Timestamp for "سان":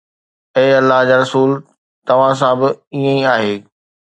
2.41-2.53